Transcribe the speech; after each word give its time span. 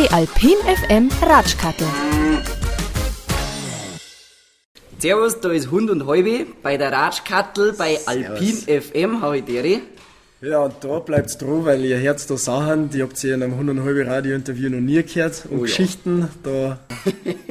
Die 0.00 0.10
Alpin 0.12 0.56
FM 0.64 1.10
Ratschkattel. 1.20 1.86
Servus, 4.98 5.40
da 5.40 5.50
ist 5.50 5.70
Hund 5.70 5.90
und 5.90 6.06
Halbe 6.06 6.46
bei 6.62 6.78
der 6.78 6.90
Ratschkattel 6.90 7.74
bei 7.74 7.98
Alpin 8.06 8.56
FM. 8.56 9.20
Hau 9.20 9.32
ich 9.32 9.44
dir. 9.44 9.82
Ja, 10.40 10.60
und 10.60 10.72
da 10.80 11.00
bleibt's 11.00 11.36
dran, 11.36 11.66
weil 11.66 11.84
ihr 11.84 11.98
hört 11.98 12.30
da 12.30 12.38
Sachen, 12.38 12.88
die 12.88 13.02
habt 13.02 13.22
ihr 13.24 13.34
in 13.34 13.42
einem 13.42 13.52
100 13.52 14.06
Radio-Interview 14.06 14.70
noch 14.70 14.80
nie 14.80 15.02
gehört. 15.02 15.44
Und 15.50 15.58
Oh 15.58 15.64
ja. 15.66 15.66
Geschichten, 15.66 16.28
da 16.44 16.78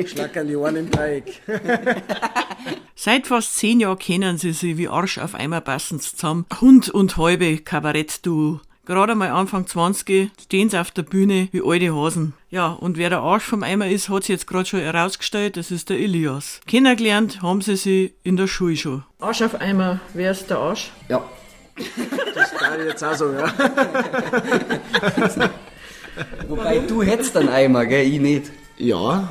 schlackern 0.07 0.47
die 0.47 0.55
einen 0.55 0.77
im 0.77 0.89
Dreieck. 0.89 1.43
Seit 2.95 3.27
fast 3.27 3.57
zehn 3.57 3.79
Jahren 3.79 3.99
kennen 3.99 4.39
sie 4.39 4.53
sich 4.53 4.75
wie 4.75 4.87
Arsch 4.87 5.19
auf 5.19 5.35
einmal 5.35 5.61
passend 5.61 6.01
zusammen. 6.01 6.47
Hund 6.59 6.89
und 6.89 7.15
halbe 7.15 7.59
Kabarettduo. 7.59 8.59
Gerade 8.89 9.13
mal 9.13 9.29
Anfang 9.29 9.67
20 9.67 10.31
stehen 10.41 10.71
sie 10.71 10.81
auf 10.81 10.89
der 10.89 11.03
Bühne 11.03 11.47
wie 11.51 11.61
alte 11.63 11.93
Hasen. 11.93 12.33
Ja, 12.49 12.69
und 12.69 12.97
wer 12.97 13.11
der 13.11 13.19
Arsch 13.19 13.43
vom 13.43 13.61
Eimer 13.61 13.87
ist, 13.87 14.09
hat 14.09 14.23
sich 14.23 14.29
jetzt 14.29 14.47
gerade 14.47 14.65
schon 14.65 14.79
herausgestellt, 14.79 15.57
das 15.57 15.69
ist 15.69 15.91
der 15.91 15.99
Elias. 15.99 16.59
Kennengelernt 16.65 17.43
haben 17.43 17.61
sie 17.61 17.75
sie 17.75 18.15
in 18.23 18.35
der 18.35 18.47
Schule 18.47 18.75
schon. 18.75 19.03
Arsch 19.19 19.43
auf 19.43 19.61
Eimer, 19.61 19.99
wer 20.15 20.31
ist 20.31 20.49
der 20.49 20.57
Arsch? 20.57 20.89
Ja. 21.07 21.23
Das 22.33 22.51
kann 22.55 22.79
ich 22.79 22.87
jetzt 22.87 23.03
auch 23.03 23.13
so, 23.13 23.31
ja. 23.31 23.53
Wobei 26.47 26.79
du 26.79 27.03
hättest 27.03 27.37
einen 27.37 27.49
Eimer, 27.49 27.85
gell? 27.85 28.07
Ich 28.07 28.19
nicht. 28.19 28.51
Ja, 28.79 29.27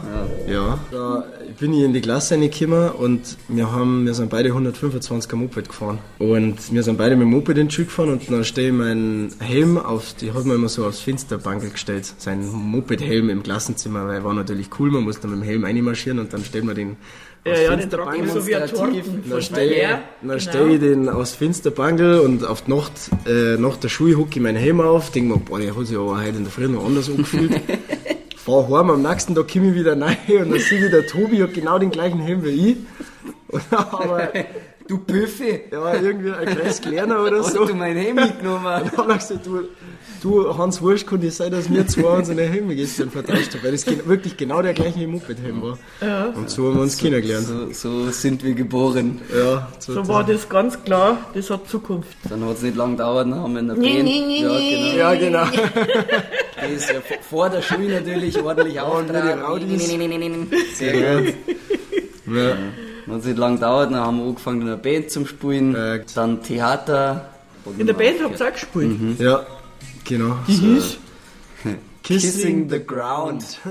ja. 0.47 0.79
Da 0.91 1.25
bin 1.59 1.73
ich 1.73 1.83
in 1.83 1.95
die 1.95 2.03
Klasse 2.03 2.35
reingekommen 2.35 2.91
und 2.91 3.39
wir 3.49 3.73
haben, 3.73 4.05
wir 4.05 4.13
sind 4.13 4.29
beide 4.29 4.51
125er 4.51 5.37
Moped 5.37 5.69
gefahren. 5.69 5.99
Und 6.19 6.71
wir 6.71 6.83
sind 6.83 6.99
beide 6.99 7.17
mit 7.17 7.23
dem 7.23 7.31
Moped 7.31 7.57
in 7.57 7.69
die 7.69 7.75
Schule 7.75 7.87
gefahren 7.87 8.11
und 8.11 8.31
dann 8.31 8.45
stehe 8.45 8.69
ich 8.69 8.75
meinen 8.75 9.33
Helm 9.41 9.79
auf, 9.79 10.13
die 10.21 10.33
hat 10.33 10.45
man 10.45 10.57
immer 10.57 10.69
so 10.69 10.85
aufs 10.85 11.01
Fensterbankel 11.01 11.71
gestellt, 11.71 12.13
seinen 12.19 12.53
Moped-Helm 12.53 13.31
im 13.31 13.43
Klassenzimmer, 13.43 14.07
weil 14.07 14.23
war 14.23 14.35
natürlich 14.35 14.69
cool, 14.79 14.91
man 14.91 15.05
musste 15.05 15.29
mit 15.29 15.39
dem 15.39 15.43
Helm 15.43 15.65
reinmarschieren 15.65 16.19
und 16.19 16.31
dann 16.31 16.45
stellt 16.45 16.65
man 16.65 16.75
den 16.75 16.97
aufs 17.47 17.61
Fensterbankel. 17.61 18.29
so 18.29 18.47
wie 18.47 18.55
ein 18.55 18.67
Demonstrativ. 18.67 19.05
Torten 19.05 19.31
Dann 19.31 19.43
stelle 19.43 20.01
dann 20.21 20.41
stell 20.41 20.71
ich 20.73 20.81
den 20.81 21.09
aufs 21.09 21.35
Fensterbankel 21.35 22.21
und 22.21 22.45
auf 22.45 22.63
die 22.63 22.73
Nacht, 22.73 22.93
äh, 23.27 23.57
nach 23.57 23.79
der 23.79 23.89
Schule 23.89 24.19
hucke 24.19 24.33
ich 24.35 24.41
meinen 24.43 24.59
Helm 24.59 24.83
auf, 24.83 25.11
denke 25.11 25.33
mir, 25.33 25.41
boah, 25.41 25.59
der 25.59 25.75
hat 25.75 25.87
sich 25.87 25.97
aber 25.97 26.19
heute 26.19 26.37
in 26.37 26.45
der 26.45 26.53
Früh 26.53 26.69
noch 26.69 26.85
anders 26.85 27.09
angefühlt. 27.09 27.53
Fahr 28.49 28.67
heim, 28.71 28.89
am 28.89 29.03
nächsten 29.03 29.35
Tag 29.35 29.53
komme 29.53 29.69
ich 29.69 29.75
wieder 29.75 29.93
rein 30.01 30.17
und 30.29 30.51
dann 30.53 30.59
sehe 30.59 30.83
ich, 30.83 30.91
der 30.91 31.07
Tobi 31.07 31.43
hat 31.43 31.53
genau 31.53 31.79
den 31.79 31.91
gleichen 31.91 32.19
Helm 32.19 32.43
wie 32.45 32.71
ich. 32.71 32.77
Aber, 33.71 34.31
Du 34.89 34.97
Büffe. 34.97 35.61
ja, 35.71 35.95
irgendwie 36.01 36.33
ein 36.33 36.47
kleines 36.47 36.81
Kleiner 36.81 37.23
oder 37.23 37.41
Hast 37.41 37.53
so. 37.53 37.67
du 37.67 37.75
mein 37.75 37.95
Helm 37.95 38.17
mitgenommen? 38.17 38.65
Und 38.83 38.93
dann 38.99 39.11
ich 39.11 39.19
gesagt, 39.19 39.45
du, 39.45 39.65
du 40.23 40.57
Hans 40.57 40.81
Wursch, 40.81 41.05
kann 41.05 41.21
es 41.23 41.37
sein, 41.37 41.51
dass 41.53 41.71
wir 41.71 41.87
zwei 41.87 42.09
unsere 42.09 42.41
Helme 42.45 42.75
gestern 42.75 43.11
vertauscht 43.11 43.53
haben, 43.53 43.65
weil 43.65 43.73
das 43.73 43.85
wirklich 43.87 44.39
genau 44.39 44.63
der 44.63 44.73
gleiche 44.73 45.07
Moped-Helm 45.07 45.61
war. 45.63 45.79
Und 46.35 46.49
so 46.49 46.69
haben 46.69 46.77
wir 46.77 46.83
uns 46.83 46.97
kennengelernt. 46.97 47.47
So, 47.47 47.71
so 47.73 48.11
sind 48.11 48.43
wir 48.43 48.55
geboren. 48.55 49.21
Ja, 49.39 49.69
so, 49.79 49.93
So 49.93 50.09
war 50.09 50.25
das 50.25 50.49
ganz 50.49 50.83
klar, 50.83 51.19
das 51.35 51.51
hat 51.51 51.69
Zukunft. 51.69 52.17
Dann 52.31 52.43
hat 52.47 52.57
es 52.57 52.63
nicht 52.63 52.77
lang 52.77 52.93
gedauert, 52.93 53.27
dann 53.27 53.35
haben 53.41 53.53
wir 53.53 53.61
in 53.61 53.69
der 53.69 53.75
Band. 53.75 54.09
ja, 54.97 55.15
genau. 55.15 55.45
ja, 55.45 55.45
genau. 55.45 55.45
Das 56.61 56.71
ist 56.71 56.91
ja 56.91 57.01
vor 57.29 57.51
der 57.51 57.61
Schule 57.61 58.01
natürlich 58.01 58.43
ordentlich 58.43 58.81
auftragen. 58.81 59.43
Sehr 60.75 61.21
gut. 61.21 61.35
Ja. 62.35 62.57
Dann 63.09 63.17
hat 63.17 63.21
es 63.23 63.27
nicht 63.27 63.39
lang 63.39 63.55
gedauert, 63.55 63.91
dann 63.91 64.01
haben 64.01 64.19
wir 64.19 64.27
angefangen 64.27 64.61
in 64.61 64.67
der 64.67 64.77
Band 64.77 65.11
zum 65.11 65.27
Spielen. 65.27 65.75
Äh, 65.75 66.05
Dann 66.15 66.43
Theater. 66.43 67.31
In 67.79 67.87
der 67.87 67.95
Band 67.95 68.23
habt 68.23 68.39
ihr 68.39 68.47
auch 68.47 68.53
gespielt. 68.53 69.19
Ja, 69.19 69.47
genau. 70.05 70.37
Die 70.47 70.53
hieß? 70.53 70.99
Kissing 72.03 72.69
the 72.69 72.85
Ground. 72.85 73.59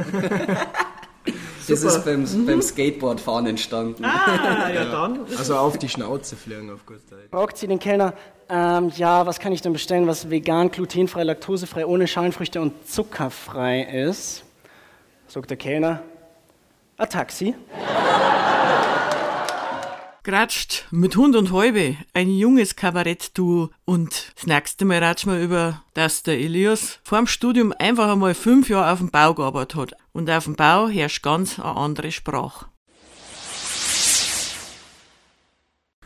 Das 1.67 1.83
ist 1.83 2.05
beim, 2.05 2.25
beim 2.45 2.61
Skateboardfahren 2.61 3.45
entstanden. 3.47 4.05
Ah, 4.05 4.69
ja 4.73 4.85
dann. 4.91 5.19
Also 5.37 5.57
auf 5.57 5.77
die 5.77 5.89
Schnauze 5.89 6.37
fliegen 6.37 6.71
auf 6.71 6.85
gut 6.85 7.01
Deutsch. 7.11 7.29
fragt 7.29 7.57
sie 7.57 7.67
den 7.67 7.79
Kellner, 7.79 8.13
ähm, 8.47 8.89
ja, 8.95 9.25
was 9.25 9.41
kann 9.41 9.51
ich 9.51 9.61
denn 9.61 9.73
bestellen, 9.73 10.07
was 10.07 10.29
vegan, 10.29 10.71
glutenfrei, 10.71 11.23
laktosefrei, 11.23 11.85
ohne 11.85 12.07
Schalenfrüchte 12.07 12.61
und 12.61 12.87
zuckerfrei 12.89 13.81
ist? 13.81 14.45
Sagt 15.27 15.49
der 15.49 15.57
Kellner, 15.57 16.03
ein 16.95 17.09
Taxi. 17.09 17.53
Gratscht 20.27 20.87
mit 20.91 21.15
Hund 21.15 21.37
und 21.37 21.53
Halbe, 21.53 21.95
ein 22.13 22.29
junges 22.29 22.75
Kabarettduo. 22.75 23.69
Und 23.85 24.33
das 24.35 24.45
nächste 24.45 24.83
Mal 24.83 25.01
ratschen 25.01 25.31
wir 25.31 25.39
über, 25.39 25.83
dass 25.93 26.21
der 26.21 26.37
Elias 26.37 26.99
vor 27.01 27.19
dem 27.19 27.27
Studium 27.27 27.73
einfach 27.79 28.11
einmal 28.11 28.33
fünf 28.33 28.67
Jahre 28.67 28.91
auf 28.91 28.99
dem 28.99 29.09
Bau 29.09 29.33
gearbeitet 29.33 29.75
hat. 29.75 29.93
Und 30.11 30.29
auf 30.29 30.43
dem 30.43 30.57
Bau 30.57 30.89
herrscht 30.89 31.23
ganz 31.23 31.59
eine 31.59 31.77
andere 31.77 32.11
Sprache. 32.11 32.65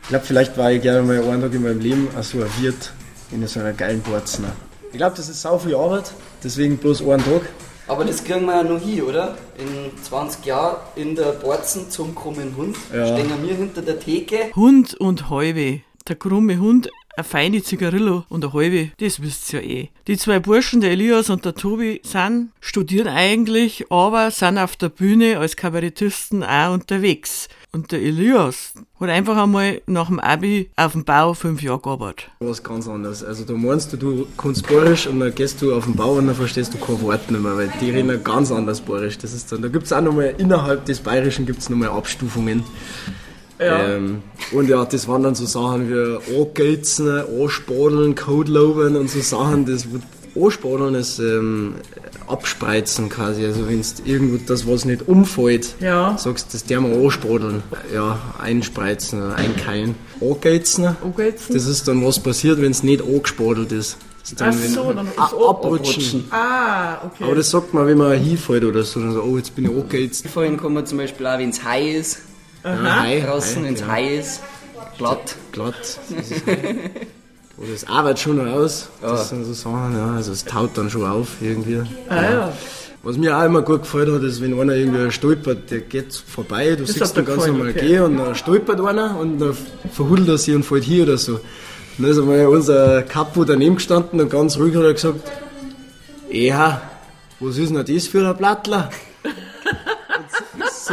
Ich 0.02 0.08
glaube, 0.08 0.24
vielleicht 0.24 0.56
war 0.56 0.70
ich 0.70 0.80
gerne 0.80 1.02
mal 1.02 1.20
einen 1.20 1.42
Tag 1.42 1.54
in 1.54 1.64
meinem 1.64 1.80
Leben 1.80 2.08
so 2.20 2.42
ein 2.42 2.50
Wirt 2.60 2.92
in 3.32 3.44
so 3.48 3.58
einer 3.58 3.72
geilen 3.72 4.02
Borzen. 4.02 4.44
Ich 4.92 4.98
glaube, 4.98 5.16
das 5.16 5.28
ist 5.28 5.42
sau 5.42 5.58
viel 5.58 5.74
Arbeit, 5.74 6.12
deswegen 6.44 6.76
bloß 6.76 7.00
einen 7.00 7.24
Tag. 7.24 7.42
Aber 7.88 8.04
das 8.04 8.22
kriegen 8.22 8.46
wir 8.46 8.56
ja 8.56 8.62
noch 8.62 8.80
hin, 8.80 9.02
oder? 9.02 9.36
In 9.58 9.90
20 10.02 10.46
Jahren 10.46 10.76
in 10.96 11.14
der 11.14 11.32
Borzen 11.32 11.90
zum 11.90 12.14
krummen 12.14 12.56
Hund. 12.56 12.76
Ja. 12.92 13.06
Stehen 13.06 13.30
wir 13.42 13.54
hinter 13.54 13.82
der 13.82 13.98
Theke. 13.98 14.50
Hund 14.54 14.94
und 14.94 15.30
Halbe. 15.30 15.80
Der 16.08 16.16
krumme 16.16 16.58
Hund, 16.58 16.90
eine 17.16 17.24
feine 17.24 17.62
Zigarillo 17.62 18.24
und 18.28 18.44
eine 18.44 18.52
Halbe, 18.52 18.90
das 18.98 19.20
wisst 19.22 19.52
ihr 19.52 19.62
ja 19.62 19.68
eh. 19.68 19.88
Die 20.06 20.16
zwei 20.16 20.40
Burschen, 20.40 20.80
der 20.80 20.90
Elias 20.90 21.30
und 21.30 21.44
der 21.44 21.54
Tobi, 21.54 22.00
sind, 22.04 22.50
studieren 22.60 23.08
eigentlich, 23.08 23.86
aber 23.90 24.30
sind 24.30 24.58
auf 24.58 24.76
der 24.76 24.88
Bühne 24.88 25.38
als 25.38 25.56
Kabarettisten 25.56 26.42
auch 26.42 26.72
unterwegs. 26.72 27.48
Und 27.74 27.90
der 27.90 28.02
Elias 28.02 28.74
hat 29.00 29.08
einfach 29.08 29.34
einmal 29.34 29.80
nach 29.86 30.08
dem 30.08 30.20
Abi 30.20 30.68
auf 30.76 30.92
dem 30.92 31.04
Bau 31.04 31.32
fünf 31.32 31.62
Jahre 31.62 31.80
gearbeitet. 31.80 32.30
Was 32.40 32.62
ganz 32.62 32.86
anderes. 32.86 33.24
Also 33.24 33.46
du 33.46 33.56
meinst 33.56 33.90
du, 33.94 33.96
du 33.96 34.26
kannst 34.36 34.68
Borisch 34.68 35.06
und 35.06 35.20
dann 35.20 35.34
gehst 35.34 35.62
du 35.62 35.74
auf 35.74 35.84
den 35.84 35.96
Bau 35.96 36.12
und 36.12 36.26
dann 36.26 36.36
verstehst 36.36 36.74
du 36.74 36.78
kein 36.78 37.00
Wort 37.00 37.30
nicht 37.30 37.42
mehr, 37.42 37.56
weil 37.56 37.72
die 37.80 37.90
reden 37.90 38.22
ganz 38.22 38.52
anders 38.52 38.82
Borisch. 38.82 39.16
Das 39.16 39.32
ist 39.32 39.50
dann, 39.50 39.62
da 39.62 39.68
gibt 39.68 39.86
es 39.86 39.92
auch 39.94 40.02
nochmal, 40.02 40.34
innerhalb 40.36 40.84
des 40.84 41.00
Bayerischen 41.00 41.46
gibt 41.46 41.60
es 41.60 41.70
nochmal 41.70 41.88
Abstufungen. 41.88 42.62
Ähm, 43.58 44.22
und 44.52 44.68
ja, 44.68 44.84
das 44.84 45.08
waren 45.08 45.22
dann 45.22 45.34
so 45.34 45.46
Sachen 45.46 45.88
wie 45.88 46.36
Angeizen, 46.36 47.08
Anspadeln, 47.20 48.14
Codelobern 48.14 48.96
und 48.96 49.08
so 49.08 49.20
Sachen, 49.20 49.64
das 49.64 49.86
Anspadeln 50.34 50.94
ist 50.94 51.18
ähm, 51.18 51.74
abspreizen 52.26 53.08
quasi, 53.08 53.44
also 53.44 53.68
wenn 53.68 53.82
irgendwo 54.04 54.38
das, 54.46 54.66
was 54.66 54.84
nicht 54.84 55.06
umfällt, 55.08 55.74
Ja. 55.80 56.16
sagst, 56.16 56.54
das 56.54 56.64
der 56.64 56.80
mal 56.80 56.92
anspadeln, 56.94 57.62
ja, 57.92 58.18
einspreizen 58.40 59.22
oder 59.22 59.34
einkeilen. 59.36 59.94
Angeizen, 60.20 60.96
Angeizen? 61.02 61.52
das 61.54 61.66
ist 61.66 61.86
dann 61.88 62.04
was 62.04 62.18
passiert, 62.20 62.60
wenn 62.62 62.70
es 62.70 62.82
nicht 62.82 63.02
angespadelt 63.02 63.72
ist. 63.72 63.98
Das 64.22 64.30
ist 64.32 64.40
dann, 64.40 64.50
Ach 64.56 64.62
wenn- 64.62 64.70
so, 64.72 64.92
dann 64.92 65.06
ist 65.08 65.18
Ah, 65.18 65.26
es 65.26 65.48
abrutschen. 65.48 66.24
Ah, 66.30 67.04
okay. 67.06 67.24
Aber 67.24 67.34
das 67.34 67.50
sagt 67.50 67.74
man, 67.74 67.86
wenn 67.86 67.98
man 67.98 68.16
hinfällt 68.18 68.64
oder 68.64 68.84
so, 68.84 69.00
dann 69.00 69.12
so, 69.12 69.20
oh, 69.22 69.36
jetzt 69.36 69.54
bin 69.54 69.64
ich 69.64 69.70
angeheizt. 69.70 70.28
Vorhin 70.28 70.56
kann 70.56 70.72
man 70.72 70.86
zum 70.86 70.98
Beispiel 70.98 71.26
auch, 71.26 71.38
wenn 71.38 71.50
es 71.50 71.62
high 71.64 71.94
ist, 71.96 72.18
Ja, 72.64 73.04
draußen, 73.26 73.64
wenn 73.64 73.74
es 73.74 73.80
ja. 73.80 73.86
high 73.88 74.20
ist, 74.20 74.40
glatt. 74.96 75.34
glatt. 75.50 75.98
Oder 77.62 77.72
es 77.74 77.86
arbeitet 77.86 78.18
schon 78.18 78.36
noch 78.36 78.52
aus. 78.52 78.88
Das 79.00 79.28
sind 79.28 79.44
so 79.44 79.52
Sachen, 79.52 79.96
ja. 79.96 80.14
Also 80.16 80.32
es 80.32 80.44
taut 80.44 80.76
dann 80.76 80.90
schon 80.90 81.04
auf 81.04 81.28
irgendwie. 81.40 81.80
ah, 82.08 82.22
ja. 82.22 82.52
Was 83.04 83.16
mir 83.16 83.36
auch 83.36 83.42
immer 83.44 83.62
gut 83.62 83.82
gefallen 83.82 84.14
hat, 84.14 84.22
ist, 84.22 84.40
wenn 84.40 84.58
einer 84.58 84.74
irgendwie 84.74 85.10
stolpert, 85.10 85.70
der 85.70 85.80
geht 85.80 86.14
vorbei, 86.14 86.70
du 86.76 86.84
Das 86.84 86.94
siehst 86.94 87.16
ihn 87.16 87.24
ganz 87.24 87.36
gefallen, 87.38 87.56
normal 87.56 87.70
okay. 87.70 87.86
gehen 87.86 88.02
und 88.02 88.16
dann 88.18 88.34
stolpert 88.36 88.80
einer 88.80 89.18
und 89.18 89.40
dann 89.40 89.56
verhudelt 89.92 90.28
er 90.28 90.38
sich 90.38 90.54
und 90.54 90.62
fällt 90.64 90.84
hier 90.84 91.02
oder 91.04 91.18
so. 91.18 91.34
Und 91.34 91.40
dann 91.98 92.10
ist 92.10 92.18
einmal 92.18 92.46
unser 92.46 93.02
Kapo 93.02 93.44
daneben 93.44 93.76
gestanden 93.76 94.20
und 94.20 94.30
ganz 94.30 94.56
ruhig 94.56 94.76
hat 94.76 94.84
er 94.84 94.92
gesagt, 94.94 95.32
ja, 96.30 96.80
was 97.40 97.58
ist 97.58 97.74
denn 97.74 97.84
das 97.84 98.06
für 98.06 98.28
ein 98.28 98.36
Blattler? 98.36 98.90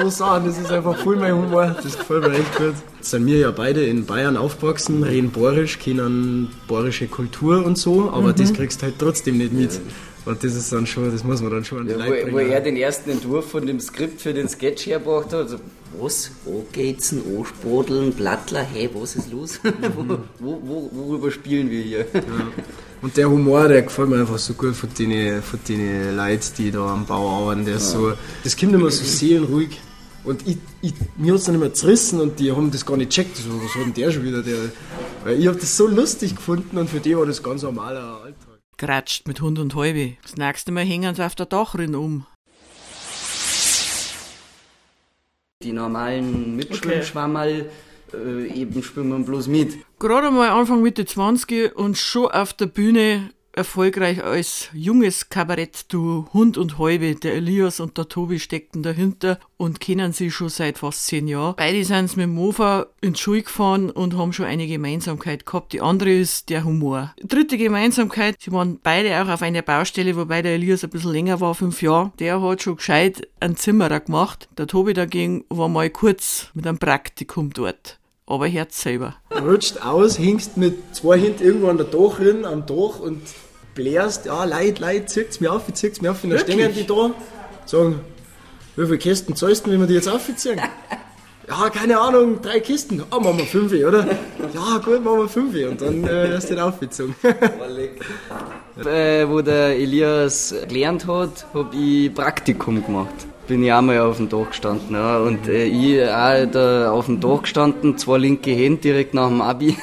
So 0.02 0.10
Sachen, 0.10 0.46
das 0.46 0.58
ist 0.58 0.72
einfach 0.72 0.96
voll 0.98 1.18
mein 1.18 1.34
Humor, 1.36 1.76
das 1.84 1.98
gefällt 1.98 2.24
mir 2.28 2.34
echt 2.38 2.56
gut. 2.58 2.74
Jetzt 2.98 3.10
sind 3.12 3.26
wir 3.26 3.38
ja 3.38 3.52
beide 3.52 3.84
in 3.84 4.06
Bayern 4.06 4.38
aufgewachsen, 4.38 5.04
reden 5.04 5.30
Borisch, 5.32 5.80
kennen 5.80 6.50
bayerische 6.68 7.08
Kultur 7.08 7.66
und 7.66 7.78
so, 7.78 8.10
aber 8.12 8.30
Mhm. 8.30 8.36
das 8.36 8.54
kriegst 8.54 8.82
du 8.82 8.86
halt 8.86 8.96
trotzdem 9.00 9.38
nicht 9.38 9.54
mit. 9.54 9.80
Und 10.26 10.44
das 10.44 10.54
ist 10.54 10.72
dann 10.72 10.86
schon, 10.86 11.12
das 11.12 11.24
muss 11.24 11.42
man 11.42 11.52
dann 11.52 11.66
schon 11.66 11.80
an 11.80 11.86
die 11.88 11.92
Ja, 11.94 11.98
Leute 11.98 12.28
wo, 12.28 12.34
wo 12.34 12.38
er 12.40 12.62
den 12.62 12.76
ersten 12.78 13.10
Entwurf 13.10 13.50
von 13.50 13.66
dem 13.66 13.80
Skript 13.80 14.22
für 14.22 14.34
den 14.34 14.48
Sketch 14.48 14.86
hergebracht 14.86 15.28
hat. 15.34 15.34
Also, 15.34 15.58
was? 16.00 16.30
Angeizen, 16.46 17.22
Anspadeln, 17.38 18.12
Blattler, 18.14 18.62
hey, 18.74 18.90
was 18.94 19.16
ist 19.16 19.32
los? 19.32 19.60
wo, 19.96 20.18
wo, 20.40 20.62
wo, 20.64 20.90
worüber 20.94 21.32
spielen 21.32 21.72
wir 21.72 21.82
hier? 21.82 22.06
Und 23.02 23.16
der 23.18 23.30
Humor, 23.30 23.70
der 23.70 23.82
gefällt 23.82 24.10
mir 24.10 24.20
einfach 24.20 24.38
so 24.38 24.54
gut 24.54 24.76
von 24.76 24.90
den, 25.00 25.42
von 25.42 25.60
den 25.68 26.16
Leuten, 26.16 26.44
die 26.58 26.70
da 26.72 26.86
am 26.94 27.06
Bau 27.06 27.44
arbeiten. 27.48 27.66
Der 27.66 27.78
ist 27.78 27.92
so, 27.92 28.14
das 28.44 28.56
kommt 28.56 28.74
immer 28.74 28.92
so 28.92 29.04
seelenruhig. 29.04 29.80
Und 30.24 30.48
ich, 30.48 30.58
ich, 30.82 30.94
mir 31.18 31.34
hat 31.34 31.40
es 31.40 31.46
dann 31.46 31.56
immer 31.56 31.74
zerrissen 31.74 32.20
und 32.20 32.40
die 32.40 32.52
haben 32.52 32.72
das 32.72 32.86
gar 32.86 32.98
nicht 32.98 33.12
checkt. 33.12 33.38
So, 33.38 33.50
also, 33.50 33.64
was 33.64 33.76
hat 33.76 33.86
denn 33.86 33.94
der 33.94 34.12
schon 34.12 34.24
wieder? 34.24 34.44
Der? 34.44 34.72
Weil 35.24 35.40
ich 35.40 35.48
habe 35.48 35.58
das 35.58 35.76
so 35.76 35.88
lustig 35.88 36.36
gefunden 36.36 36.78
und 36.78 36.90
für 36.90 37.00
die 37.00 37.18
war 37.18 37.26
das 37.26 37.42
ganz 37.42 37.64
normaler 37.64 38.22
Alltag. 38.24 38.60
Gratscht 38.78 39.28
mit 39.28 39.42
Hund 39.42 39.60
und 39.60 39.76
Halbe. 39.76 40.18
Das 40.22 40.38
nächste 40.38 40.72
Mal 40.72 40.86
hängen 40.86 41.14
sie 41.16 41.26
auf 41.26 41.36
der 41.36 41.46
Dachrinne 41.46 42.00
um. 42.00 42.26
Die 45.62 45.74
normalen 45.74 46.56
Mitschwimmschwammerl 46.56 47.70
okay. 48.08 48.18
äh, 48.18 48.62
eben 48.62 48.82
schwimmen 48.82 49.26
bloß 49.26 49.48
mit. 49.48 49.78
Gerade 50.00 50.32
mal 50.32 50.50
Anfang 50.50 50.82
Mitte 50.82 51.06
20 51.06 51.76
und 51.76 51.98
schon 51.98 52.32
auf 52.32 52.54
der 52.54 52.68
Bühne 52.68 53.32
erfolgreich 53.60 54.24
als 54.24 54.70
junges 54.74 55.28
Kabarett-Duo 55.28 56.30
Hund 56.34 56.58
und 56.58 56.78
Häube. 56.78 57.16
Der 57.16 57.34
Elias 57.34 57.82
und 57.82 57.98
der 57.98 58.08
Tobi 58.08 58.40
steckten 58.40 58.84
dahinter 58.84 59.38
und 59.58 59.82
kennen 59.82 60.14
sie 60.14 60.32
schon 60.32 60.48
seit 60.48 60.78
fast 60.78 61.06
zehn 61.06 61.28
Jahren. 61.28 61.56
Beide 61.58 61.84
sind 61.84 62.16
mit 62.16 62.24
dem 62.24 62.36
Mofa 62.36 62.88
ins 63.02 63.20
Schule 63.20 63.44
gefahren 63.44 63.90
und 63.90 64.18
haben 64.18 64.32
schon 64.32 64.46
eine 64.46 64.66
Gemeinsamkeit 64.66 65.46
gehabt. 65.46 65.74
Die 65.74 65.82
andere 65.82 66.12
ist 66.12 66.50
der 66.50 66.64
Humor. 66.64 67.14
Dritte 67.22 67.58
Gemeinsamkeit, 67.58 68.38
sie 68.40 68.54
waren 68.54 68.80
beide 68.82 69.22
auch 69.22 69.28
auf 69.28 69.42
einer 69.42 69.62
Baustelle, 69.62 70.16
wobei 70.16 70.42
der 70.42 70.54
Elias 70.54 70.86
ein 70.86 70.90
bisschen 70.90 71.12
länger 71.12 71.42
war, 71.42 71.54
fünf 71.54 71.82
Jahre. 71.82 72.14
Der 72.20 72.42
hat 72.42 72.62
schon 72.62 72.78
gescheit 72.78 73.28
einen 73.42 73.58
Zimmerer 73.58 74.00
gemacht. 74.00 74.48
Der 74.58 74.68
Tobi 74.68 74.94
dagegen 74.94 75.44
war 75.50 75.68
mal 75.68 75.90
kurz 75.90 76.48
mit 76.54 76.66
einem 76.66 76.80
Praktikum 76.80 77.52
dort 77.52 78.00
aber 78.30 78.48
Herz 78.48 78.82
selber. 78.82 79.16
Rutscht 79.32 79.82
aus, 79.82 80.20
hängst 80.20 80.56
mit 80.56 80.96
zwei 80.96 81.20
Händen 81.20 81.44
irgendwo 81.44 81.68
an 81.68 81.78
der 81.78 81.88
Dach 81.88 82.18
drin, 82.18 82.46
am 82.46 82.66
Dach 82.66 83.00
und 83.00 83.22
blärst, 83.80 84.26
ja, 84.26 84.44
Leid, 84.44 84.80
Leid, 84.80 85.10
zieht's 85.10 85.40
mir 85.40 85.54
auf, 85.54 85.72
zieht's 85.74 86.02
mir 86.02 86.12
auf, 86.12 86.24
und 86.24 86.32
dann 86.32 86.40
stehen 86.40 86.74
die 86.74 86.86
da, 86.86 87.12
sagen, 87.66 88.02
wie 88.76 88.86
viele 88.86 88.98
Kisten 88.98 89.36
zahlst 89.36 89.66
du, 89.66 89.72
wenn 89.72 89.80
wir 89.80 89.88
die 89.88 89.94
jetzt 89.94 90.10
aufziehen? 90.10 90.60
Ja, 91.48 91.70
keine 91.70 92.00
Ahnung, 92.00 92.42
drei 92.42 92.60
Kisten. 92.60 93.02
Ah, 93.10 93.20
machen 93.20 93.40
wir 93.40 93.46
fünf, 93.46 93.72
oder? 93.72 94.06
Ja, 94.54 94.78
gut, 94.84 95.04
machen 95.04 95.20
wir 95.20 95.30
fünf. 95.30 95.56
Und 95.56 95.82
dann 95.82 96.04
äh, 96.04 96.32
hast 96.36 96.50
du 96.50 96.56
den 96.56 96.64
aufgezogen. 96.64 97.16
äh, 98.86 99.28
wo 99.28 99.42
der 99.42 99.76
Elias 99.76 100.54
gelernt 100.68 101.08
hat, 101.08 101.48
habe 101.54 101.76
ich 101.76 102.14
Praktikum 102.14 102.86
gemacht 102.86 103.29
bin 103.50 103.64
ich 103.64 103.74
auch 103.74 103.82
mal 103.82 104.00
auf 104.00 104.18
dem 104.18 104.30
Dach 104.30 104.50
gestanden. 104.50 104.96
Ja. 104.96 105.18
Und 105.18 105.48
äh, 105.48 105.66
ich 105.66 106.02
auch 106.04 106.52
da 106.52 106.92
auf 106.92 107.08
dem 107.08 107.20
Dach 107.20 107.42
gestanden, 107.42 107.98
zwei 107.98 108.20
linke 108.20 108.52
Hände 108.52 108.82
direkt 108.82 109.16
nach 109.16 109.28
dem 109.28 109.42
Abi. 109.42 109.76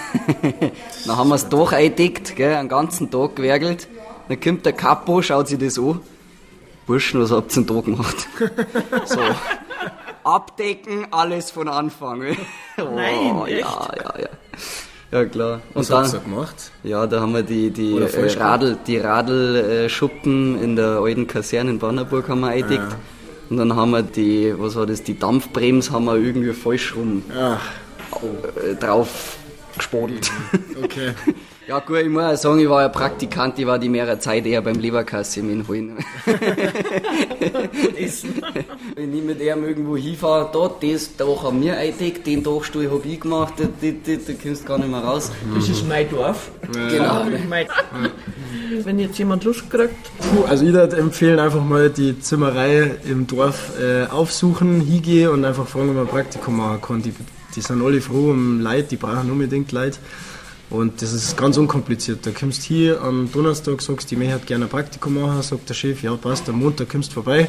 dann 1.06 1.16
haben 1.16 1.28
wir 1.28 1.34
das 1.34 1.48
Dach 1.48 1.72
eingedeckt, 1.72 2.36
gell, 2.36 2.54
einen 2.54 2.68
ganzen 2.68 3.10
Tag 3.10 3.34
gewerkelt. 3.34 3.88
Dann 4.28 4.40
kommt 4.40 4.64
der 4.64 4.72
Kapo, 4.72 5.20
schaut 5.20 5.48
sich 5.48 5.58
das 5.58 5.78
an. 5.78 6.00
Burschen, 6.86 7.20
was 7.20 7.32
habt 7.32 7.56
ihr 7.56 7.64
denn 7.64 7.74
da 7.74 7.82
gemacht? 7.82 8.28
so. 9.04 9.18
Abdecken, 10.22 11.08
alles 11.10 11.50
von 11.50 11.68
Anfang. 11.68 12.22
oh, 12.78 12.82
Nein, 12.94 13.46
echt? 13.46 13.60
Ja, 13.60 13.90
ja, 13.96 14.20
ja. 14.20 14.28
Ja, 15.10 15.24
klar. 15.24 15.60
Und 15.74 15.80
was 15.80 15.88
dann, 15.88 16.04
habt 16.04 16.14
ihr 16.14 16.20
gemacht? 16.20 16.72
Ja, 16.84 17.06
da 17.08 17.20
haben 17.20 17.32
wir 17.32 17.42
die, 17.42 17.70
die, 17.70 17.96
äh, 17.96 18.38
Radl, 18.38 18.78
die 18.86 18.98
Radelschuppen 18.98 20.62
in 20.62 20.76
der 20.76 21.00
alten 21.00 21.26
Kaserne 21.26 21.70
in 21.70 21.78
Bannerburg 21.80 22.28
haben 22.28 22.40
wir 22.40 22.48
eingedeckt. 22.48 22.92
Ja. 22.92 22.98
Und 23.48 23.58
dann 23.58 23.76
haben 23.76 23.90
wir 23.92 24.02
die, 24.02 24.54
was 24.56 24.74
war 24.76 24.86
das, 24.86 25.02
die 25.02 25.18
Dampfbremse 25.18 25.92
haben 25.92 26.06
wir 26.06 26.16
irgendwie 26.16 26.52
falsch 26.52 26.94
rum 26.96 27.22
Ach. 27.36 27.60
Äh, 28.22 28.74
drauf 28.74 29.36
gespadelt. 29.76 30.30
Okay. 30.82 31.12
Ja 31.68 31.80
gut, 31.80 31.96
ich 31.98 32.08
muss 32.08 32.22
auch 32.22 32.36
sagen, 32.36 32.60
ich 32.60 32.68
war 32.68 32.82
ja 32.82 32.88
Praktikant, 32.88 33.58
ich 33.58 33.66
war 33.66 33.76
die 33.80 33.88
mehrere 33.88 34.20
Zeit 34.20 34.46
eher 34.46 34.62
beim 34.62 34.78
Leberkasse 34.78 35.40
im 35.40 35.66
Holen. 35.66 35.98
Wenn 38.94 39.12
ich 39.12 39.24
mit 39.24 39.40
ihm 39.40 39.64
irgendwo 39.64 39.96
hinfahre, 39.96 40.48
da, 40.52 40.70
das 40.80 41.16
Dach 41.16 41.42
haben 41.42 41.60
wir 41.60 41.76
eingedeckt, 41.76 42.24
den 42.24 42.44
Dachstuhl 42.44 42.88
habe 42.88 43.02
ich 43.08 43.20
gemacht, 43.20 43.54
da, 43.56 43.64
da, 43.64 43.88
da, 43.90 44.12
da 44.14 44.32
kommst 44.40 44.62
du 44.62 44.68
gar 44.68 44.78
nicht 44.78 44.90
mehr 44.90 45.00
raus. 45.00 45.32
Das 45.56 45.68
ist 45.68 45.88
mein 45.88 46.08
Dorf. 46.08 46.52
Genau. 46.72 47.24
Mein 47.48 47.66
Wenn 48.84 48.98
jetzt 48.98 49.18
jemand 49.18 49.44
Lust 49.44 49.68
kriegt. 49.70 49.94
Also 50.48 50.64
ich 50.64 50.72
würde 50.72 50.96
empfehlen, 50.96 51.38
einfach 51.38 51.64
mal 51.64 51.90
die 51.90 52.18
Zimmerei 52.20 52.96
im 53.04 53.26
Dorf 53.26 53.72
äh, 53.80 54.06
aufsuchen, 54.06 54.80
hingehen 54.80 55.30
und 55.30 55.44
einfach 55.44 55.66
fragen, 55.66 55.90
ob 55.90 55.94
man 55.96 56.04
ein 56.04 56.10
Praktikum 56.10 56.56
machen 56.56 56.80
kann. 56.80 57.02
Die, 57.02 57.14
die 57.54 57.60
sind 57.60 57.82
alle 57.82 58.00
froh 58.00 58.30
um 58.30 58.60
Leid, 58.60 58.90
die 58.90 58.96
brauchen 58.96 59.30
unbedingt 59.30 59.72
Leid. 59.72 59.98
Und 60.68 61.00
das 61.00 61.12
ist 61.12 61.36
ganz 61.36 61.56
unkompliziert. 61.56 62.26
Da 62.26 62.32
kommst 62.32 62.62
hier 62.62 63.00
am 63.00 63.30
Donnerstag, 63.30 63.80
sagst, 63.80 64.10
ich 64.10 64.18
möchte 64.18 64.40
gerne 64.46 64.64
ein 64.64 64.70
Praktikum 64.70 65.14
machen, 65.14 65.42
sagt 65.42 65.68
der 65.68 65.74
Chef, 65.74 66.02
ja 66.02 66.14
passt, 66.16 66.48
am 66.48 66.58
Montag 66.58 66.88
kommst 66.88 67.10
du 67.10 67.14
vorbei, 67.14 67.48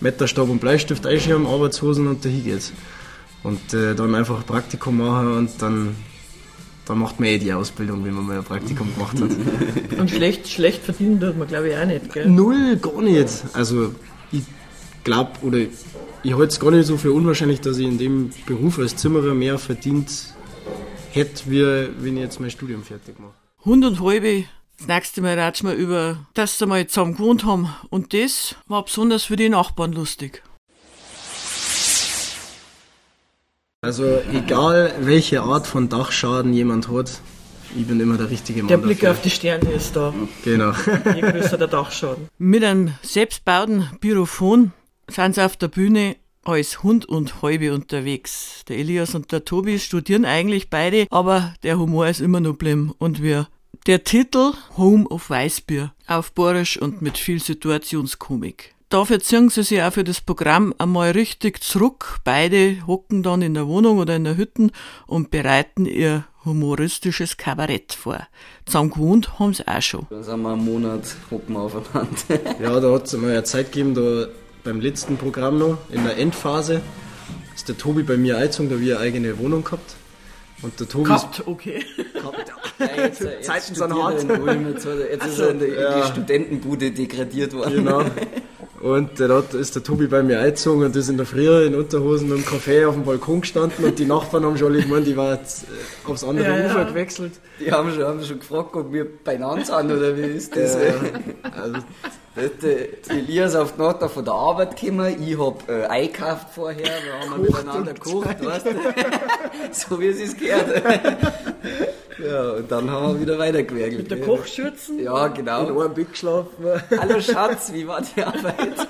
Meterstab 0.00 0.48
und 0.48 0.60
Bleistift 0.60 1.06
einschirmen, 1.06 1.46
Arbeitshosen 1.46 2.06
und 2.06 2.24
dahin 2.24 2.44
geht's. 2.44 2.72
Und 3.42 3.72
äh, 3.72 3.94
dann 3.94 4.14
einfach 4.14 4.38
ein 4.38 4.44
Praktikum 4.46 4.98
machen 4.98 5.32
und 5.32 5.50
dann, 5.62 5.96
dann 6.88 6.98
macht 6.98 7.20
man 7.20 7.28
eh 7.28 7.38
die 7.38 7.52
Ausbildung, 7.52 8.04
wenn 8.04 8.14
man 8.14 8.26
mal 8.26 8.38
ein 8.38 8.44
Praktikum 8.44 8.92
gemacht 8.94 9.20
hat. 9.20 9.30
und 9.98 10.10
schlecht, 10.10 10.48
schlecht 10.48 10.82
verdienen 10.82 11.20
tut 11.20 11.36
man 11.36 11.46
glaube 11.46 11.68
ich 11.68 11.76
auch 11.76 11.84
nicht, 11.84 12.12
gell? 12.12 12.28
Null, 12.28 12.76
gar 12.76 13.02
nicht. 13.02 13.44
Also 13.52 13.94
ich 14.32 14.42
glaube, 15.04 15.32
oder 15.42 15.58
ich 16.22 16.32
halte 16.32 16.46
es 16.46 16.60
gar 16.60 16.70
nicht 16.70 16.86
so 16.86 16.96
für 16.96 17.12
unwahrscheinlich, 17.12 17.60
dass 17.60 17.78
ich 17.78 17.86
in 17.86 17.98
dem 17.98 18.30
Beruf 18.46 18.78
als 18.78 18.96
Zimmerer 18.96 19.34
mehr 19.34 19.58
verdient 19.58 20.34
hätte, 21.10 21.50
wie 21.50 21.62
wenn 22.04 22.16
ich 22.16 22.22
jetzt 22.22 22.40
mein 22.40 22.50
Studium 22.50 22.82
fertig 22.82 23.18
mache. 23.18 23.34
Hund 23.64 23.84
und 23.84 24.00
halbe, 24.00 24.44
das 24.78 24.86
nächste 24.86 25.20
Mal 25.20 25.38
ratschen 25.38 25.68
wir 25.68 25.74
über, 25.74 26.26
dass 26.34 26.58
sie 26.58 26.66
mal 26.66 26.86
zusammen 26.86 27.16
gewohnt 27.16 27.44
haben. 27.44 27.68
Und 27.90 28.14
das 28.14 28.54
war 28.66 28.84
besonders 28.84 29.24
für 29.24 29.36
die 29.36 29.48
Nachbarn 29.48 29.92
lustig. 29.92 30.42
Also 33.80 34.18
egal 34.32 34.92
welche 35.02 35.40
Art 35.42 35.68
von 35.68 35.88
Dachschaden 35.88 36.52
jemand 36.52 36.88
hat, 36.88 37.20
ich 37.76 37.86
bin 37.86 38.00
immer 38.00 38.16
der 38.16 38.28
richtige 38.28 38.62
Mann. 38.62 38.68
Der 38.68 38.78
Blick 38.78 38.98
dafür. 38.98 39.12
auf 39.12 39.22
die 39.22 39.30
Sterne 39.30 39.70
ist 39.70 39.94
da. 39.94 40.12
Genau. 40.42 40.72
Je 41.14 41.20
größer 41.20 41.56
der 41.58 41.68
Dachschaden. 41.68 42.28
Mit 42.38 42.64
einem 42.64 42.94
selbstbauten 43.02 43.88
Pyrophon 44.00 44.72
sind 45.08 45.36
sie 45.36 45.44
auf 45.44 45.56
der 45.56 45.68
Bühne 45.68 46.16
als 46.42 46.82
Hund 46.82 47.04
und 47.04 47.40
Halbe 47.40 47.72
unterwegs. 47.72 48.64
Der 48.68 48.78
Elias 48.78 49.14
und 49.14 49.30
der 49.30 49.44
Tobi 49.44 49.78
studieren 49.78 50.24
eigentlich 50.24 50.70
beide, 50.70 51.06
aber 51.10 51.54
der 51.62 51.78
Humor 51.78 52.08
ist 52.08 52.20
immer 52.20 52.40
noch 52.40 52.54
blim 52.54 52.92
und 52.98 53.22
wir. 53.22 53.46
Der 53.86 54.02
Titel 54.02 54.54
Home 54.76 55.06
of 55.06 55.30
Weißbier 55.30 55.92
auf 56.08 56.32
Borisch 56.32 56.78
und 56.82 57.00
mit 57.00 57.16
viel 57.16 57.40
Situationskomik. 57.40 58.74
Dafür 58.88 59.20
ziehen 59.20 59.50
sie 59.50 59.64
sich 59.64 59.82
auch 59.82 59.92
für 59.92 60.04
das 60.04 60.22
Programm 60.22 60.74
einmal 60.78 61.10
richtig 61.10 61.62
zurück. 61.62 62.20
Beide 62.24 62.86
hocken 62.86 63.22
dann 63.22 63.42
in 63.42 63.52
der 63.52 63.66
Wohnung 63.66 63.98
oder 63.98 64.16
in 64.16 64.24
der 64.24 64.38
Hütte 64.38 64.70
und 65.06 65.30
bereiten 65.30 65.84
ihr 65.84 66.24
humoristisches 66.46 67.36
Kabarett 67.36 67.92
vor. 67.92 68.26
Zusammen 68.64 68.88
gewohnt 68.88 69.38
haben 69.38 69.52
sie 69.52 69.68
auch 69.68 69.82
schon. 69.82 70.06
Da 70.08 70.22
sind 70.22 70.40
wir 70.40 70.52
einen 70.52 70.64
Monat 70.64 71.02
hocken 71.30 71.56
aufeinander. 71.56 72.16
ja, 72.62 72.80
da 72.80 72.94
hat 72.94 73.04
es 73.04 73.12
mal 73.12 73.30
eine 73.30 73.44
Zeit 73.44 73.72
gegeben, 73.72 73.94
da 73.94 74.26
beim 74.64 74.80
letzten 74.80 75.18
Programm 75.18 75.58
noch, 75.58 75.76
in 75.90 76.04
der 76.04 76.16
Endphase, 76.16 76.80
ist 77.54 77.68
der 77.68 77.76
Tobi 77.76 78.02
bei 78.02 78.16
mir 78.16 78.38
eingezogen, 78.38 78.70
da 78.70 78.76
habe 78.76 78.84
ich 78.84 78.92
eine 78.92 79.00
eigene 79.00 79.38
Wohnung 79.38 79.64
gehabt. 79.64 79.96
Und 80.62 80.80
der 80.80 80.88
Tobi 80.88 81.04
Gehabt, 81.04 81.46
okay. 81.46 81.84
Gehabt, 82.14 82.52
ja. 82.78 82.86
jetzt, 83.04 83.20
jetzt 83.22 83.44
Zeiten 83.44 83.74
sind 83.74 83.92
hart. 83.94 84.22
Jetzt, 84.22 84.86
jetzt 84.86 85.26
ist 85.26 85.38
er 85.38 85.50
in 85.50 85.58
die, 85.60 85.66
ja. 85.66 86.00
die 86.00 86.08
Studentenbude 86.08 86.90
degradiert 86.90 87.52
worden. 87.52 87.84
Genau. 87.84 88.02
Und 88.80 89.18
äh, 89.18 89.26
dort 89.26 89.54
ist 89.54 89.74
der 89.74 89.82
Tobi 89.82 90.06
bei 90.06 90.22
mir 90.22 90.38
eingezogen 90.38 90.84
und 90.84 90.94
ist 90.94 91.08
in 91.08 91.16
der 91.16 91.26
Früh 91.26 91.66
in 91.66 91.74
Unterhosen 91.74 92.30
und 92.32 92.46
Kaffee 92.46 92.84
auf 92.84 92.94
dem 92.94 93.04
Balkon 93.04 93.40
gestanden 93.40 93.84
und 93.84 93.98
die 93.98 94.04
Nachbarn 94.04 94.44
haben 94.44 94.56
schon 94.56 94.72
alle 94.72 94.82
gemeint, 94.82 95.06
die 95.06 95.16
war 95.16 95.34
jetzt 95.34 95.64
äh, 95.64 96.10
aufs 96.10 96.22
andere 96.22 96.46
ja, 96.46 96.66
Ufer 96.66 96.82
ja. 96.82 96.84
gewechselt. 96.84 97.32
Die 97.58 97.72
haben 97.72 97.92
schon, 97.92 98.04
haben 98.04 98.22
schon 98.22 98.38
gefragt, 98.38 98.76
ob 98.76 98.92
wir 98.92 99.04
beieinander 99.24 99.64
sind 99.64 99.90
oder 99.90 100.16
wie 100.16 100.22
ist 100.22 100.54
das? 100.54 100.74
Ja, 100.74 101.50
also, 101.60 101.78
der 102.62 103.10
Elias 103.10 103.56
auf 103.56 103.74
die 103.74 103.82
Nacht 103.82 104.02
von 104.02 104.24
der 104.24 104.34
Arbeit 104.34 104.80
gekommen, 104.80 105.16
ich 105.26 105.36
hab 105.36 105.68
äh, 105.68 105.86
eingekauft 105.86 106.46
vorher, 106.54 106.84
wir 106.84 107.20
haben 107.20 107.30
Kocht 107.30 107.42
miteinander 107.42 107.94
gekocht, 107.94 108.44
weißt 108.44 108.66
du? 108.66 108.70
so 109.72 110.00
wie 110.00 110.06
es 110.06 110.20
ist 110.20 110.38
gehört. 110.38 110.68
ja, 112.18 112.50
und 112.52 112.70
dann 112.70 112.90
haben 112.90 113.14
wir 113.14 113.20
wieder 113.20 113.38
weitergewerkelt. 113.38 114.02
Mit 114.02 114.10
der 114.10 114.20
Kochschürzen? 114.20 114.98
Ja, 114.98 115.28
genau. 115.28 115.68
In 115.68 115.80
einem 115.80 115.94
Bett 115.94 116.10
geschlafen. 116.10 116.64
Hallo 116.98 117.20
Schatz, 117.20 117.72
wie 117.72 117.86
war 117.86 118.02
die 118.02 118.22
Arbeit? 118.22 118.56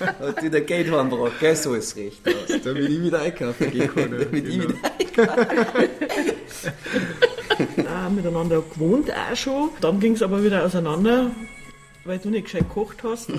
Hat 0.00 0.42
wieder 0.42 0.60
Geld 0.60 0.90
heimgebracht, 0.92 1.40
gell? 1.40 1.56
So 1.56 1.74
ist 1.74 1.96
recht. 1.96 2.20
Damit 2.26 2.88
ich 2.90 3.02
wieder 3.02 3.20
einkaufen 3.20 3.70
gehen 3.70 3.94
kann. 3.94 4.10
Damit 4.10 4.30
genau. 4.30 4.48
ich 4.48 4.62
wieder 4.62 4.74
einkaufen 4.98 5.88
ah, 7.86 8.10
miteinander 8.10 8.62
gewohnt 8.62 9.10
auch 9.10 9.36
schon. 9.36 9.70
Dann 9.80 10.00
ging 10.00 10.12
es 10.12 10.22
aber 10.22 10.42
wieder 10.42 10.64
auseinander 10.64 11.30
weil 12.04 12.18
du 12.18 12.30
nicht 12.30 12.44
gescheit 12.44 12.68
gekocht 12.68 13.02
hast. 13.02 13.30
Ja. 13.30 13.36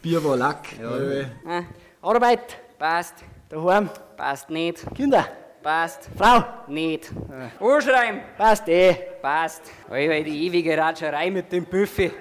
Bier 0.00 0.24
war 0.24 0.36
Lack. 0.36 0.66
Ja. 0.80 1.24
Ah, 1.46 1.62
Arbeit, 2.00 2.56
passt. 2.78 3.14
Daheim, 3.48 3.90
passt 4.16 4.50
nicht. 4.50 4.84
Kinder, 4.94 5.26
passt. 5.62 6.08
Frau, 6.16 6.44
nicht. 6.68 7.10
Ah. 7.30 7.64
Urschreiben, 7.64 8.20
passt 8.36 8.68
eh. 8.68 8.96
Passt. 9.22 9.62
Alter, 9.88 10.22
die 10.22 10.46
ewige 10.46 10.76
Ratscherei 10.76 11.30
mit 11.30 11.52
dem 11.52 11.64
Buffet. 11.64 12.12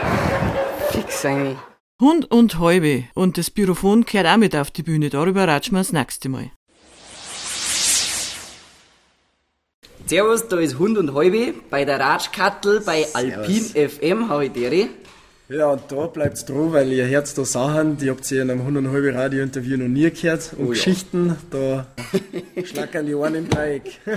Fix 0.90 1.24
eigentlich. 1.24 1.58
Hund 2.00 2.30
und 2.30 2.58
Halbe 2.58 3.04
und 3.14 3.38
das 3.38 3.50
Pyrophon 3.50 4.04
kehrt 4.04 4.26
auch 4.26 4.36
mit 4.36 4.54
auf 4.54 4.70
die 4.70 4.82
Bühne. 4.82 5.08
Darüber 5.08 5.48
ratschen 5.48 5.74
wir 5.74 5.80
das 5.80 5.92
nächste 5.92 6.28
Mal. 6.28 6.50
Servus, 10.06 10.46
da 10.46 10.58
ist 10.58 10.78
Hund 10.78 10.98
und 10.98 11.14
Halbe 11.14 11.54
bei 11.68 11.84
der 11.84 11.98
Ratschkattel 11.98 12.80
bei 12.80 13.06
Alpin 13.12 13.64
FM, 13.64 14.30
ich 14.42 14.52
dere. 14.52 14.88
Ja, 15.48 15.70
und 15.70 15.82
da 15.88 16.08
bleibt's 16.08 16.44
dran, 16.44 16.72
weil 16.72 16.92
ihr 16.92 17.06
Herz 17.06 17.32
da 17.34 17.44
Sachen, 17.44 17.96
die 17.98 18.10
habt 18.10 18.28
ihr 18.32 18.42
in 18.42 18.50
einem 18.50 18.62
100 18.62 19.14
Radio-Interview 19.14 19.76
noch 19.76 19.86
nie 19.86 20.10
gehört. 20.10 20.52
Und 20.58 20.58
Oh 20.58 20.62
ja. 20.64 20.70
Geschichten, 20.70 21.36
da 21.50 21.86
schlackern 22.64 23.06
die 23.06 23.14
Ohren 23.14 23.36
im 23.36 23.48
Dreieck. 23.48 24.00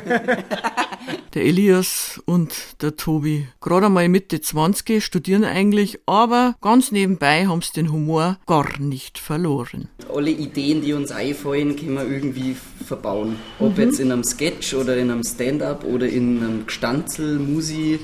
Der 1.35 1.45
Elias 1.45 2.19
und 2.25 2.81
der 2.81 2.95
Tobi. 2.95 3.47
Gerade 3.61 3.85
einmal 3.85 4.09
Mitte 4.09 4.41
20 4.41 5.03
studieren 5.03 5.43
eigentlich, 5.43 5.99
aber 6.07 6.55
ganz 6.61 6.91
nebenbei 6.91 7.45
haben 7.45 7.61
sie 7.61 7.73
den 7.73 7.91
Humor 7.91 8.37
gar 8.47 8.79
nicht 8.79 9.19
verloren. 9.19 9.89
Alle 10.11 10.31
Ideen, 10.31 10.81
die 10.81 10.93
uns 10.93 11.11
einfallen, 11.11 11.75
können 11.75 11.93
wir 11.93 12.07
irgendwie 12.07 12.55
verbauen. 12.83 13.35
Ob 13.59 13.77
jetzt 13.77 13.99
in 13.99 14.11
einem 14.11 14.23
Sketch 14.23 14.73
oder 14.73 14.97
in 14.97 15.11
einem 15.11 15.23
Stand-up 15.23 15.83
oder 15.83 16.07
in 16.07 16.39
einem 16.39 16.65
Gestanzel, 16.65 17.37
Musi. 17.37 17.99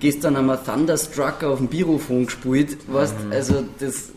Gestern 0.00 0.36
haben 0.36 0.46
wir 0.46 0.62
Thunderstruck 0.62 1.42
auf 1.44 1.58
dem 1.58 1.66
Birophon 1.68 2.26
gespielt. 2.26 2.78
Weißt, 2.86 3.14
also 3.30 3.64
das 3.80 4.10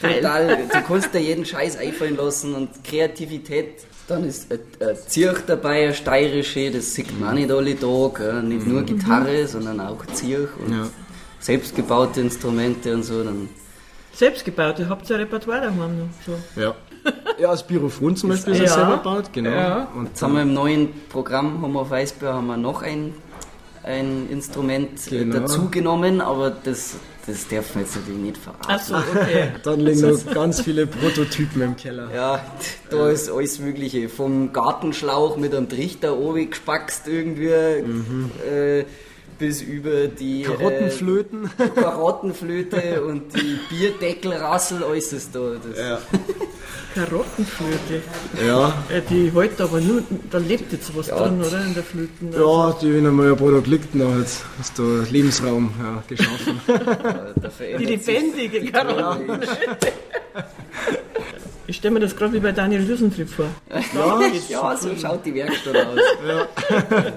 total, 0.00 0.58
du 0.72 0.82
kannst 0.86 1.14
dir 1.14 1.20
jeden 1.20 1.44
Scheiß 1.44 1.76
einfallen 1.78 2.16
lassen 2.16 2.54
und 2.54 2.84
Kreativität. 2.84 3.84
Dann 4.06 4.24
ist 4.24 4.50
ein, 4.52 4.60
ein 4.80 4.96
Zirch 5.06 5.40
dabei, 5.46 5.88
ein 5.88 5.94
steirische, 5.94 6.70
das 6.70 6.94
sieht 6.94 7.18
man 7.20 7.34
nicht 7.34 7.50
alle 7.50 7.78
Tage. 7.78 8.12
Gell? 8.16 8.42
Nicht 8.42 8.66
nur 8.66 8.82
Gitarre, 8.82 9.46
sondern 9.46 9.80
auch 9.80 10.04
Zirch 10.06 10.48
und 10.64 10.72
Ja. 10.72 10.88
selbstgebaute 11.40 12.20
Instrumente 12.20 12.94
und 12.94 13.02
so. 13.02 13.22
Dann 13.24 13.48
Selbstgebaute, 14.14 14.88
habt 14.88 15.08
ihr 15.10 15.16
ein 15.16 15.20
Repertoire 15.22 15.60
daheim 15.60 15.76
noch? 15.98 16.08
So. 16.26 16.60
Ja. 16.60 16.74
Ja, 17.38 17.52
das 17.52 17.64
Birophon 17.64 18.16
zum 18.16 18.30
Beispiel 18.30 18.54
ist 18.54 18.58
Ja. 18.58 18.64
ja 18.66 18.72
selber 18.72 18.96
gebaut, 18.96 19.30
genau. 19.32 19.50
Ja. 19.50 19.88
Und 19.94 20.06
Jetzt 20.08 20.20
haben 20.20 20.34
wir 20.34 20.42
im 20.42 20.52
neuen 20.52 20.88
Programm 21.08 21.76
of 21.76 21.92
Eisbär 21.92 22.34
haben 22.34 22.48
wir 22.48 22.56
noch 22.56 22.82
ein, 22.82 23.14
ein 23.88 24.28
Instrument 24.30 24.90
äh, 25.10 25.18
Genau. 25.20 25.40
dazugenommen, 25.40 26.20
aber 26.20 26.50
das, 26.50 26.96
das 27.26 27.48
dürfen 27.48 27.76
wir 27.76 27.82
jetzt 27.82 27.96
natürlich 27.96 28.20
nicht 28.20 28.36
verraten. 28.38 28.70
Achso, 28.70 28.96
okay. 28.96 29.48
dann 29.64 29.80
liegen 29.80 30.00
noch 30.10 30.34
ganz 30.34 30.60
viele 30.60 30.86
Prototypen 30.86 31.62
im 31.62 31.76
Keller. 31.76 32.08
Ja, 32.14 32.44
da 32.90 33.08
ist 33.10 33.30
alles 33.30 33.58
Mögliche. 33.58 34.08
Vom 34.08 34.52
Gartenschlauch 34.52 35.36
mit 35.36 35.54
einem 35.54 35.68
Trichter 35.68 36.16
oben 36.18 36.50
gespackst 36.50 37.08
irgendwie 37.08 37.48
äh, 37.48 38.84
bis 39.38 39.62
über 39.62 40.08
die 40.08 40.40
Mhm. 40.44 40.52
Karottenflöten. 40.52 41.50
Äh, 41.58 41.80
Karottenflöte 41.80 43.04
und 43.04 43.34
die 43.36 43.58
Bierdeckelrassel, 43.70 44.82
alles 44.84 45.12
ist 45.12 45.34
da. 45.34 45.52
Das, 45.66 45.78
Ja. 45.78 45.98
Karottenflöte. 46.98 48.02
Ja. 48.46 48.68
Äh, 48.88 49.02
die 49.08 49.32
halten 49.34 49.62
aber 49.62 49.80
nur, 49.80 50.02
da 50.30 50.38
lebt 50.38 50.72
jetzt 50.72 50.96
was 50.96 51.06
Ja. 51.08 51.18
drin, 51.18 51.40
oder? 51.40 51.64
In 51.64 51.74
der 51.74 51.82
Flöten. 51.84 52.32
Ja, 52.32 52.72
die, 52.80 52.94
wenn 52.94 53.06
einmal 53.06 53.30
ein 53.32 53.36
paar 53.36 53.52
Tage 53.52 53.70
liegt, 53.70 53.94
dann 53.94 54.14
hat- 54.14 54.26
ist 54.60 54.78
da 54.78 54.82
Lebensraum 55.10 55.70
ja, 55.82 56.02
geschaffen. 56.08 56.60
Die 57.78 57.84
lebendige 57.84 58.72
Karottenflöte. 58.72 59.92
Ich 61.66 61.76
stelle 61.76 61.94
mir 61.94 62.00
das 62.00 62.16
gerade 62.16 62.32
wie 62.32 62.40
bei 62.40 62.52
Daniel 62.52 62.84
Düsentrieb 62.84 63.28
vor. 63.28 63.46
Ja, 63.94 64.20
ja, 64.48 64.76
so 64.76 64.88
schaut 64.96 65.24
die 65.26 65.34
Werkstatt 65.34 65.76
aus. 65.76 66.00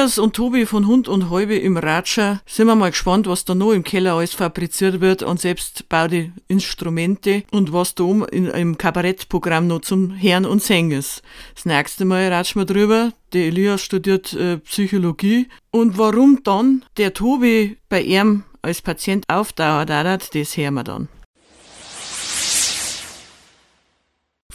Elias 0.00 0.18
und 0.18 0.34
Tobi 0.34 0.64
von 0.64 0.86
Hund 0.86 1.08
und 1.08 1.28
Halbe 1.28 1.56
im 1.56 1.76
Ratscher 1.76 2.40
sind 2.46 2.68
wir 2.68 2.74
mal 2.74 2.90
gespannt, 2.90 3.26
was 3.26 3.44
da 3.44 3.54
noch 3.54 3.72
im 3.72 3.84
Keller 3.84 4.14
alles 4.14 4.32
fabriziert 4.32 5.02
wird 5.02 5.22
und 5.22 5.38
selbstbaute 5.38 6.32
Instrumente 6.48 7.42
und 7.50 7.74
was 7.74 7.94
da 7.96 8.04
oben 8.04 8.24
einem 8.24 8.78
Kabarettprogramm 8.78 9.66
noch 9.66 9.82
zum 9.82 10.12
Herrn 10.12 10.46
und 10.46 10.62
Sängers. 10.62 11.20
Das 11.54 11.66
nächste 11.66 12.06
Mal 12.06 12.32
ratschen 12.32 12.62
wir 12.62 12.64
drüber. 12.64 13.12
Der 13.34 13.48
Elias 13.48 13.82
studiert 13.82 14.32
äh, 14.32 14.56
Psychologie 14.60 15.48
und 15.70 15.98
warum 15.98 16.40
dann 16.44 16.82
der 16.96 17.12
Tobi 17.12 17.76
bei 17.90 18.00
ihm 18.00 18.44
als 18.62 18.80
Patient 18.80 19.26
aufdauert, 19.28 19.90
das 19.90 20.56
hören 20.56 20.74
wir 20.74 20.84
dann. 20.84 21.08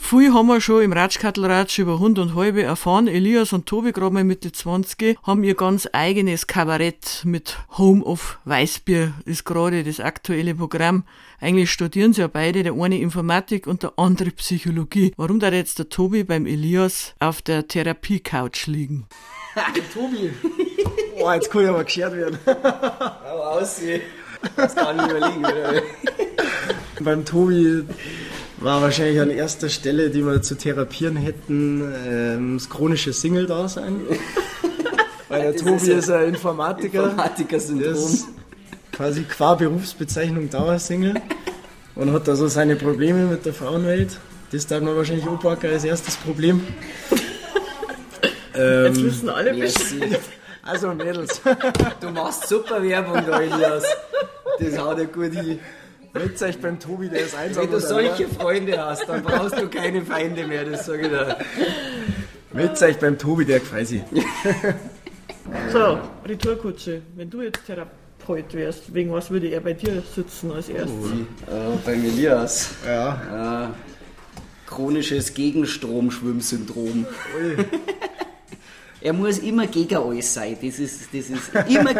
Viel 0.08 0.36
haben 0.36 0.46
wir 0.46 0.62
schon 0.62 0.84
im 0.84 0.94
Ratschkattelratsch 0.94 1.80
über 1.80 1.98
Hund 1.98 2.20
und 2.20 2.36
Halbe 2.36 2.62
erfahren. 2.62 3.08
Elias 3.08 3.54
und 3.54 3.66
Tobi, 3.66 3.92
gerade 3.92 4.14
mal 4.14 4.24
Mitte 4.24 4.52
20, 4.52 5.18
haben 5.24 5.44
ihr 5.44 5.56
ganz 5.56 5.90
eigenes 5.94 6.46
Kabarett 6.46 7.24
mit 7.24 7.58
Home 7.80 8.04
of 8.06 8.38
Weißbier, 8.46 9.14
ist 9.26 9.46
gerade 9.46 9.84
das 9.84 10.00
aktuelle 10.00 10.54
Programm. 10.54 11.06
Eigentlich 11.42 11.72
studieren 11.72 12.14
sie 12.14 12.22
ja 12.22 12.28
beide, 12.28 12.62
der 12.62 12.74
eine 12.74 13.00
Informatik 13.00 13.66
und 13.66 13.82
der 13.82 13.94
andere 13.98 14.30
Psychologie. 14.30 15.12
Warum 15.18 15.40
da 15.40 15.50
jetzt 15.50 15.80
der 15.80 15.90
Tobi 15.90 16.24
beim 16.24 16.46
Elias 16.46 17.16
auf 17.20 17.42
der 17.42 17.68
Therapie-Couch 17.68 18.68
liegen? 18.68 19.08
Tobi! 19.92 20.32
Boah, 21.18 21.34
jetzt 21.34 21.50
kann 21.50 21.64
ich 21.64 21.70
aber 21.70 21.84
geschert 21.84 22.14
werden. 22.14 22.38
Aber 22.46 23.54
aussehen. 23.54 24.04
Das 24.56 24.76
kann 24.76 25.00
ich 25.00 25.06
überlegen, 25.06 25.44
oder? 25.44 25.82
Beim 27.00 27.26
Tobi 27.26 27.84
war 28.58 28.82
wahrscheinlich 28.82 29.20
an 29.22 29.30
erster 29.30 29.70
Stelle, 29.70 30.10
die 30.10 30.26
wir 30.26 30.42
zu 30.42 30.56
therapieren 30.58 31.18
hätten, 31.18 31.94
ähm, 32.08 32.58
das 32.58 32.70
chronische 32.70 33.14
Single-Dasein. 33.14 34.02
Weil 35.28 35.42
der 35.42 35.52
Das 35.54 35.62
Tobi 35.62 35.74
ist 35.76 35.88
ja 35.88 35.98
ist 35.98 36.10
ein 36.12 36.30
Informatiker. 36.30 37.04
Informatiker-Syndrom. 37.06 38.20
quasi 38.92 39.24
qua 39.24 39.56
Berufsbezeichnung 39.56 40.50
Dauersingle 40.50 41.16
und 41.96 42.14
hat 42.14 42.28
da 42.28 42.36
so 42.36 42.48
seine 42.48 42.76
Probleme 42.76 43.26
mit 43.26 43.46
der 43.46 43.54
Frauenwelt. 43.54 44.20
Das 44.52 44.68
darf 44.68 44.82
man 44.82 44.96
wahrscheinlich 44.96 45.26
anpacken 45.28 45.70
als 45.72 45.84
erstes 45.84 46.16
Problem. 46.16 46.62
Jetzt 47.12 48.98
Ähm, 48.98 49.04
wissen 49.04 49.30
alle 49.30 49.54
Merci. 49.54 50.00
also 50.64 50.94
Mädels, 50.94 51.42
Du 52.00 52.10
machst 52.12 52.48
super 52.48 52.82
Werbung 52.82 53.22
da, 53.26 53.42
Elias. 53.42 53.84
Das 54.60 54.78
haut 54.78 54.98
ja 55.00 55.06
gut 55.06 55.34
hin. 55.34 55.60
Euch 56.42 56.60
beim 56.60 56.80
Tobi, 56.80 57.10
der 57.10 57.26
ist 57.26 57.36
einsam. 57.36 57.64
Wenn 57.64 57.72
du 57.72 57.80
solche 57.80 58.28
Freunde 58.28 58.84
hast, 58.84 59.08
dann 59.08 59.24
brauchst 59.24 59.60
du 59.60 59.68
keine 59.70 60.02
Feinde 60.02 60.48
mehr, 60.48 60.66
das 60.66 60.86
sage 60.86 61.02
ich 61.04 61.10
dir. 62.54 62.88
Euch 62.88 63.00
beim 63.00 63.18
Tobi, 63.18 63.46
der 63.46 63.60
gefällt 63.60 63.88
sich. 63.88 64.02
So, 65.72 66.00
Retourkutsche, 66.26 67.04
wenn 67.16 67.30
du 67.30 67.44
jetzt 67.44 67.66
Therapeut 67.68 68.54
wärst, 68.54 68.92
wegen 68.94 69.12
was 69.12 69.30
würde 69.30 69.48
er 69.50 69.60
bei 69.62 69.74
dir 69.74 70.02
sitzen 70.16 70.52
als 70.52 70.70
erstes? 70.70 71.12
Äh, 71.48 71.78
beim 71.86 72.04
Elias. 72.04 72.72
Ja. 72.86 73.68
Äh, 73.68 74.68
chronisches 74.68 75.34
Gegenstromschwimmsyndrom. 75.34 77.06
er 79.02 79.14
muss 79.14 79.38
immer 79.38 79.68
gegen 79.68 79.98
alles 79.98 80.34
sein. 80.34 80.58
Das 80.62 80.80
ist, 80.80 81.14
das 81.14 81.30
ist 81.30 81.52
immer 81.70 81.94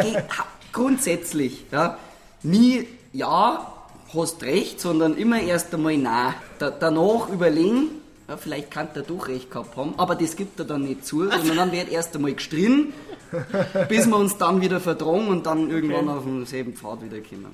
grundsätzlich. 0.72 1.66
Ja. 1.72 2.00
Nie 2.42 2.88
ja, 3.14 3.75
hast 4.16 4.44
recht, 4.44 4.80
sondern 4.80 5.18
immer 5.18 5.42
erst 5.42 5.74
einmal 5.74 5.98
nein. 5.98 6.34
Da, 6.60 6.70
danach 6.70 7.30
überlegen, 7.30 7.90
ja, 8.28 8.38
vielleicht 8.38 8.72
kann 8.72 8.88
der 8.96 9.04
doch 9.04 9.28
recht 9.28 9.52
gehabt 9.52 9.78
haben, 9.78 9.94
aber 9.98 10.16
das 10.16 10.36
gibt 10.36 10.60
er 10.60 10.66
dann 10.66 10.84
nicht 10.84 11.06
zu, 11.06 11.30
sondern 11.30 11.58
dann 11.58 11.72
wird 11.72 11.92
erst 11.92 12.16
einmal 12.16 12.34
gestritten, 12.34 12.94
bis 13.90 14.08
wir 14.08 14.18
uns 14.18 14.38
dann 14.38 14.62
wieder 14.62 14.80
vertragen 14.80 15.28
und 15.28 15.46
dann 15.46 15.70
irgendwann 15.70 16.10
auf 16.10 16.24
demselben 16.24 16.74
Pfad 16.74 17.04
wieder 17.04 17.20
kommen. 17.20 17.54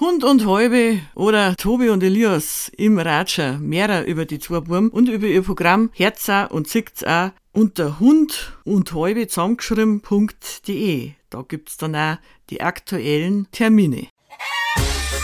Hund 0.00 0.24
und 0.24 0.46
Halbe 0.46 0.98
oder 1.14 1.54
Tobi 1.56 1.90
und 1.90 2.02
Elias 2.02 2.70
im 2.76 2.98
Ratscher 2.98 3.58
mehrer 3.58 4.04
über 4.04 4.24
die 4.24 4.40
zwei 4.40 4.60
Buben 4.60 4.88
und 4.88 5.08
über 5.08 5.26
ihr 5.26 5.42
Programm 5.42 5.90
Herza 5.92 6.46
und 6.46 6.66
Zickt's 6.66 7.04
auch 7.04 7.30
unter 7.52 8.00
Hund 8.00 8.58
und 8.64 8.92
Halbe 8.92 9.28
zusammengeschrieben.de. 9.28 11.12
Da 11.30 11.44
gibt's 11.46 11.76
dann 11.76 11.94
auch 11.94 12.16
die 12.50 12.60
aktuellen 12.60 13.46
Termine. 13.52 14.08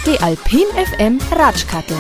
Die 0.05 0.19
Alpin 0.19 0.67
FM 0.75 1.19
Ratschkattel. 1.31 1.97